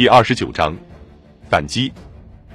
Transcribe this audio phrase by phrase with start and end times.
[0.00, 0.74] 第二十九章
[1.50, 1.92] 反击。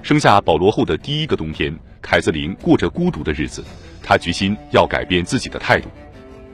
[0.01, 1.71] 生下保罗后的第一个冬天，
[2.02, 3.64] 凯瑟琳过着孤独的日子。
[4.02, 5.88] 她决心要改变自己的态度。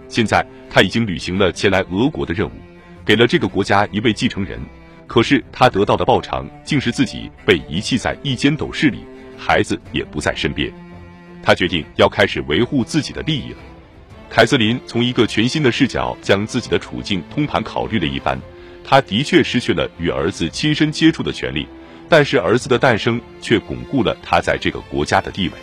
[0.10, 2.52] 现在，她已经履行了前来俄国的任务，
[3.06, 4.60] 给了这个国家一位继承人。
[5.08, 9.06] 可是，她得到的报偿竟是自己被遗弃在一间斗室里，
[9.38, 10.70] 孩子也不在身边。
[11.42, 13.58] 她决定要开始维护自己的利益了。
[14.30, 18.38] 凯瑟琳从一个全新的视角将自己的处境通盘考虑了一番。
[18.92, 21.66] 他的确失去了与儿子亲身接触的权利，
[22.10, 25.54] 但是儿子的诞生却巩固了他在这个国家的地位。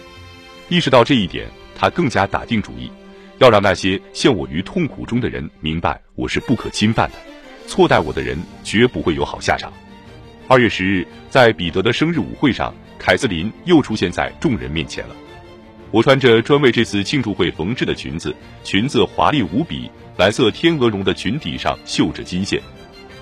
[0.71, 1.47] 意识到这一点，
[1.77, 2.91] 他更加打定主意，
[3.37, 7.17] 要让那些陷我于痛苦中的人明白我是不可侵犯的，
[7.67, 9.71] 错待我的人绝不会有好下场。
[10.49, 15.15] 二月十日，在彼得的生日舞会上，凯瑟琳又出现在众人面前了。
[15.91, 22.59] 我穿着专为这次庆祝会缝制的裙子，裙子华丽无比，蓝色天鹅绒的裙底上绣着金线。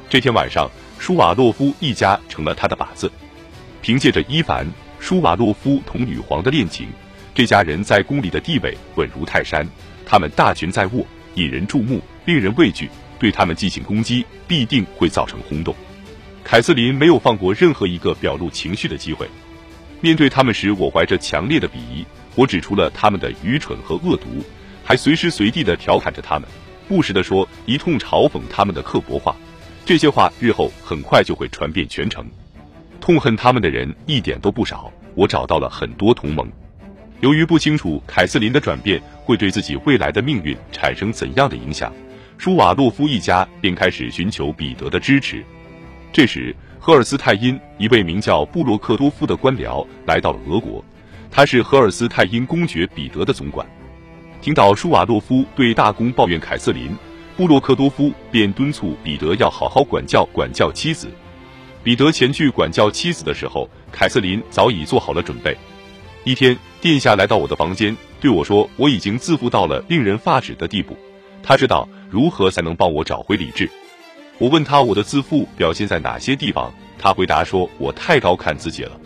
[0.08, 0.70] 这天晚上，
[1.00, 3.10] 舒瓦洛夫一家成了他的靶子。
[3.82, 4.64] 凭借着伊凡·
[5.00, 6.86] 舒瓦洛夫同女皇的恋情，
[7.34, 9.66] 这家人在宫里的地位稳如泰山。
[10.04, 12.88] 他们大权在握，引人注目，令人畏惧。
[13.18, 15.74] 对他们进行攻击，必定会造成轰动。
[16.44, 19.28] 凯瑟琳没有放过任何一个表露情绪的机会。
[20.00, 22.06] 面对他们时，我怀着强烈的鄙夷。
[22.36, 24.44] 我指出了他们的愚蠢和恶毒，
[24.84, 26.48] 还随时随地的调侃着他们，
[26.86, 29.34] 不时的说一通嘲讽他们的刻薄话。
[29.86, 32.26] 这些话日后很快就会传遍全城，
[33.00, 34.92] 痛恨他们的人一点都不少。
[35.14, 36.44] 我找到了很多同盟。
[37.20, 41.92] 由于不清楚凯瑟琳的转变会对自己未来的命运产生怎样的影响，
[42.36, 45.44] 舒瓦洛夫一家便开始寻求彼得的支持。
[46.12, 50.84] 这时，赫尔斯泰因一位名叫布洛克多夫的官僚来到了俄国。
[51.30, 53.64] 他是荷尔斯泰因公爵彼得的总管。
[54.42, 56.90] 听到舒瓦洛夫对大公抱怨凯瑟琳，
[57.36, 61.08] 布洛克多夫便敦促彼得要好好管教管教妻子。
[61.84, 65.56] 彼得前去管教妻子的时候，凯瑟琳早已做好了准备。
[66.24, 70.96] 一天，殿下来到我的房间，对我说：“我已经自负到了令人发指的地步。”
[71.42, 73.70] 他知道如何才能帮我找回理智。
[74.38, 78.98] 我问他我的自负表现在哪些地方，他回答说：“我太高看自己了。”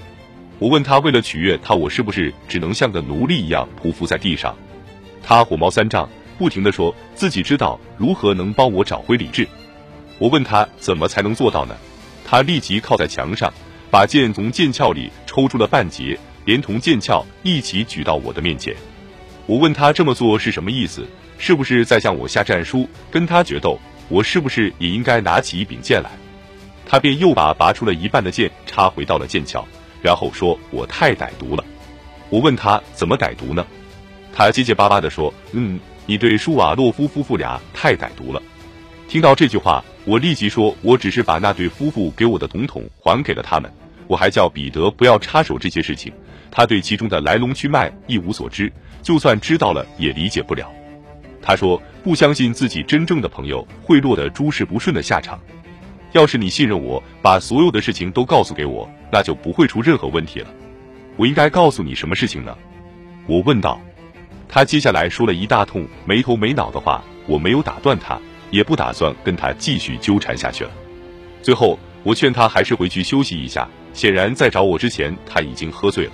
[0.59, 4.56] 我问他，为了取悦他，我是不是只能像个奴隶一样匍匐在地上？
[5.22, 6.09] 他火冒三丈，
[6.41, 9.47] 不停的说自己知道如何能帮我找回理智。
[10.17, 11.77] 我问他怎么才能做到呢？
[12.25, 13.53] 他立即靠在墙上，
[13.91, 18.75] 把剑从剑鞘里抽出了半截，连同剑鞘一起举到我的面前。
[19.45, 21.06] 我问他这么做是什么意思？
[21.37, 23.78] 是不是在向我下战书，跟他决斗？
[24.09, 26.09] 我是不是也应该拿起一柄剑来？
[26.87, 29.62] 他便又把拔出了一半的剑插回到了剑鞘。
[30.01, 31.62] 然后说：“我太歹毒了。”
[32.31, 33.67] 我问他怎么歹毒呢？
[34.33, 35.78] 他结结巴巴地说：“嗯，
[36.10, 38.43] 你对舒瓦洛夫夫妇俩太歹毒了。”
[39.06, 43.72] 听到这句话，我立即说：“我只是把那对夫妇给我的统统还给了他们。
[44.09, 46.12] 我还叫彼得不要插手这些事情，
[46.50, 48.72] 他对其中的来龙去脉一无所知，
[49.04, 50.69] 就算知道了也理解不了。”
[51.41, 55.38] 他说：“不相信自己真正的朋友会落得诸事不顺的下场。”
[56.10, 60.48] 要是你信任我，把所有的事情都告诉给我，那就不会出任何问题了。
[61.16, 62.59] 我应该告诉你什么事情呢？
[63.28, 63.81] 我问道。
[64.50, 68.19] 他接下来说了一大通没头没脑的话，我没有打断他，
[68.50, 70.71] 也不打算跟他继续纠缠下去了。
[71.41, 73.69] 最后，我劝他还是回去休息一下。
[73.94, 76.12] 显然，在找我之前，他已经喝醉了。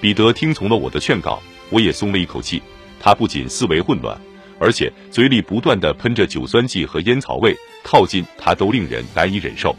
[0.00, 2.62] 彼得听从了我的劝告，我也松了一口气。
[3.00, 4.14] 他不仅思维混乱。
[4.60, 9.74] 而且嘴里不断的喷着酒酸气和烟草味，靠近他都令人难以忍受。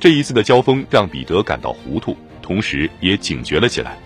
[0.00, 3.96] 这一次的交锋让彼得感到糊涂，同时也警觉了起来。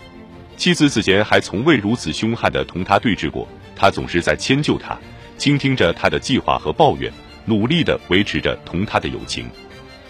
[0.56, 4.98] 妻子此前还从未如此凶悍的同他对峙过，他总是在迁就他，
[5.36, 7.12] 倾听着他的计划和抱怨，
[7.44, 9.46] 努力的维持着同他的友情。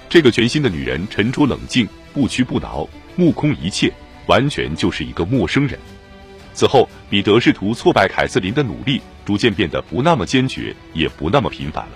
[0.08, 3.92] 这个全新的女人沉着冷静，不屈不挠，目空一切，
[4.26, 5.78] 完全就是一个陌生人。
[6.52, 11.92] 此后，彼得试图挫败凯瑟琳的努力逐渐变得不那么坚决，也不那么频繁了。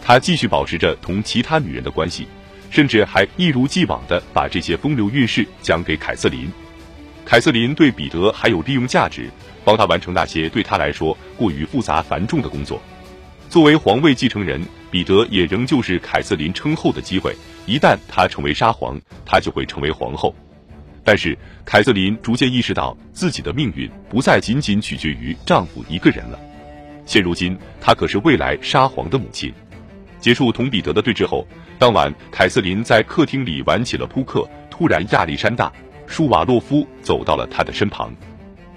[0.00, 2.28] 他继续保持着同其他女人的关系，
[2.70, 6.48] 甚至还一如既往地把这些风流韵事讲给凯瑟琳。
[7.30, 9.30] 凯瑟琳对彼得还有利用价值，
[9.64, 12.82] 帮他完成那些对他来说过于复杂繁重的工作。
[13.48, 14.60] 作为皇位继承人，
[14.90, 17.32] 彼得也仍旧是凯瑟琳称后的机会。
[17.66, 20.34] 一旦他成为沙皇，他就会成为皇后。
[21.04, 26.40] 但是凯瑟琳逐渐意识到，自己的命运不再仅仅取决于丈夫一个人了。
[27.06, 29.54] 现如今，她可是未来沙皇的母亲。
[30.18, 31.46] 结束同彼得的对峙后，
[31.78, 34.44] 当晚凯瑟琳在客厅里玩起了扑克。
[34.68, 35.68] 突然，亚历山大·
[36.10, 38.12] 舒瓦洛夫走到了她的身旁。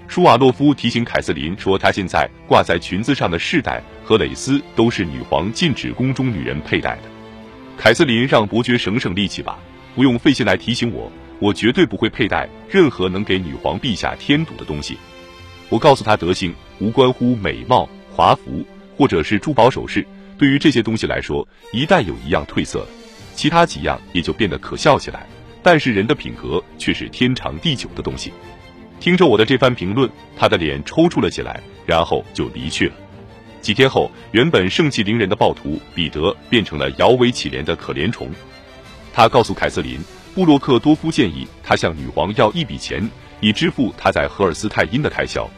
[0.06, 7.02] 舒瓦洛夫提醒凯瑟琳说：“她现在挂在裙子上的饰带和蕾丝都是女皇禁止宫中女人佩戴的。”
[7.76, 9.58] 凯瑟琳让伯爵省省力气吧。
[9.96, 11.10] 不用费心来提醒我，
[11.40, 14.96] 我绝对不会佩戴任何能给女皇陛下添堵的东西。
[15.68, 18.64] 我告诉他，德性无关乎美貌、华服，
[18.96, 20.06] 或者是珠宝首饰。
[20.38, 22.86] 对于这些东西来说，一旦有一样褪色了，
[23.34, 25.26] 其他几样也就变得可笑起来。
[25.64, 28.32] 但是人的品格却是天长地久的东西。
[29.00, 32.94] 听着我的这番评论，他的脸抽搐了起来，然后就离去了。
[33.62, 38.28] 几天后，原本盛气凌人的暴徒彼得变成了摇尾乞怜的可怜虫。
[39.10, 39.98] 他告诉凯瑟琳，
[40.34, 45.48] 布洛克多夫建议他向女皇要一笔钱，以支付他在荷尔斯泰因的开销。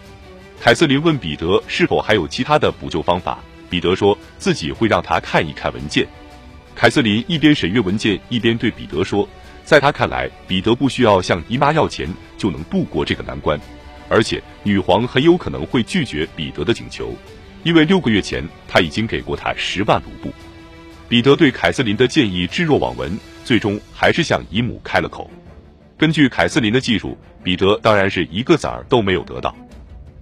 [0.61, 6.07] 凯瑟琳问彼得是否还有其他的补救方法，彼得说自己会让他看一看文件。
[6.77, 9.29] 凯瑟琳一边审阅文件，一边对彼得说。
[9.67, 12.09] 在他看来，彼得不需要向姨妈要钱
[12.39, 13.59] 就能度过这个难关，
[14.09, 17.13] 而且女皇很有可能会拒绝彼得的请求，
[17.65, 20.33] 因为六个月前他已经给过他十万卢布。
[21.09, 25.29] 彼得对凯瑟琳的建议置若罔闻，最终还是向姨母开了口。
[25.99, 29.53] 根据凯瑟琳的技术，彼得当然是一个子儿都没有得到。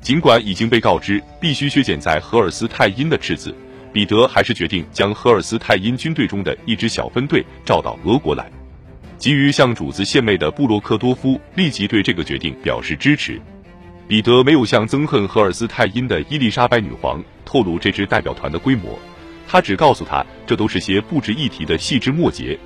[0.01, 3.55] 尽管已经被告知必须削减在荷尔斯泰因的赤字，
[3.93, 8.51] 彼得还是决定将荷尔斯泰因军队中的一支小分队召到俄国来。
[9.25, 13.41] 急于向主子献媚的布洛克多夫立即对这个决定表示支持。
[14.07, 18.99] 彼得没有向憎恨荷尔斯泰因的伊丽莎白女皇透露这支代表团的规模，
[19.49, 22.59] 他只告诉他这都是些不值一提的细枝末节，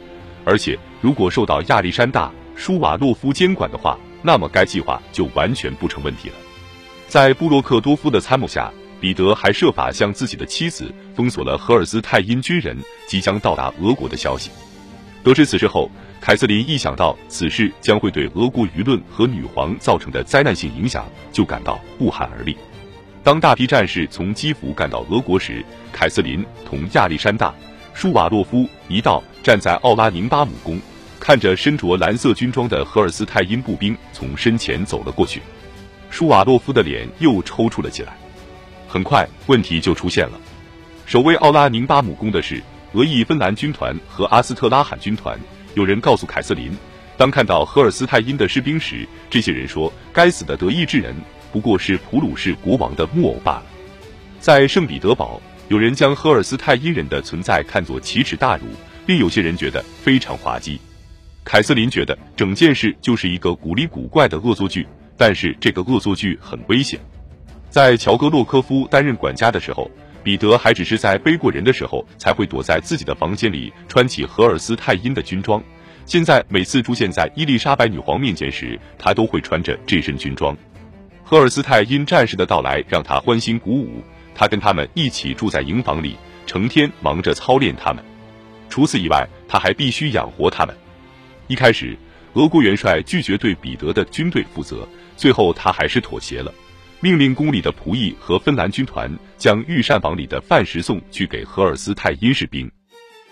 [0.44, 2.26] 而且如果受到亚历山大·
[2.56, 6.34] 舒瓦洛夫监管的话，那么该计划就完全不成问题了。
[7.06, 8.68] 在布洛克多夫的参谋下，
[9.00, 12.76] 彼得还设法向自己的妻子封锁了荷尔斯泰因军人
[13.06, 14.50] 即将到达俄国的消息。
[15.24, 22.56] 得知此事后，凯瑟琳一想到此事将会对俄国舆论和女皇造成的灾难性影响，就感到不寒而栗。
[23.22, 25.62] 当大批战士从基辅赶到俄国时，
[25.92, 27.50] 凯瑟琳同亚历山大·
[27.92, 30.80] 舒瓦洛夫一道站在奥拉宁巴姆宫，
[31.20, 35.42] 看着身着蓝色军装的荷尔斯泰因步兵从身前走了过去。
[36.10, 38.16] 舒瓦洛夫的脸又抽搐了起来。
[38.86, 40.40] 很快，问题就出现了。
[41.04, 42.62] 守卫奥拉宁巴姆宫的是
[42.94, 45.38] 俄裔芬兰军团和阿斯特拉罕军团。
[45.74, 46.72] 有人告诉凯瑟琳，
[47.16, 51.14] 当看到荷尔斯泰因的士兵时，这些人说：“该死的德意志人
[51.52, 53.66] 不过是普鲁士国王的木偶罢了。”
[54.40, 58.64] 在圣彼得堡，有人将荷尔斯泰因人的存在看作奇耻大辱，
[59.06, 60.80] 另有些人觉得非常滑稽。
[61.44, 64.86] 凯瑟琳觉得整件事就是一个古里古怪的恶作剧，
[65.16, 66.98] 但是这个恶作剧很危险。
[67.68, 69.90] 在乔戈洛科夫担任管家的时候。
[70.22, 75.62] 彼得还只是在背过人的时候才会躲在自己的房间里穿起荷尔斯泰因的军装，
[76.04, 80.56] 现在每次出现在伊丽莎白女皇面前时，他都会穿着这身军装。
[81.24, 84.02] 荷尔斯泰因战士的到来让他欢欣鼓舞，
[84.34, 86.16] 他跟他们一起住在营房里，
[86.46, 88.02] 成天忙着操练他们。
[88.68, 90.74] 除此以外，他还必须养活他们。
[91.46, 91.96] 一开始，
[92.34, 96.52] 俄国元帅拒绝对彼得的军队负责，最后他还是妥协了。
[97.00, 102.68] 命令宫里的仆役和芬兰军团将御膳房里的饭食送去给荷尔斯泰因士兵，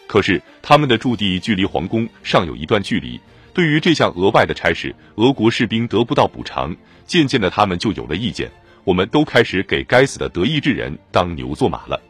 [0.06, 3.20] 可是他们的驻地距离皇宫尚有一段距离。
[3.52, 6.76] 对于这项额外的差事，俄国士兵得不到补偿，
[7.06, 8.48] 渐渐的他们就有了意见。
[8.84, 12.00] 我们都开始给该死的德意志人当牛做马了。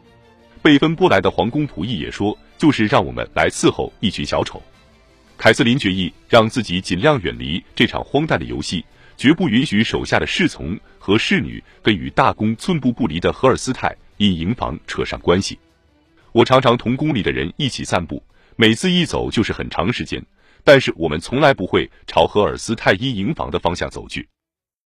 [0.61, 4.61] 被分拨来的皇宫仆役也说，就是让我们来伺候一群小丑。
[5.37, 8.83] 凯瑟琳决意让自己尽量远离这场荒诞的游戏。
[9.15, 15.57] 绝不允许手下的侍从和侍女跟与大公寸步不离的荷尔斯泰因营房扯上关系。
[16.33, 18.21] 我常常同宫里的人一起散步，
[18.55, 20.23] 每次一走就是很长时间，
[20.63, 24.29] 但是我们从来不会朝荷尔斯泰因营房的方向走去。